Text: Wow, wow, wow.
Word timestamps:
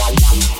Wow, 0.00 0.14
wow, 0.22 0.40
wow. 0.40 0.59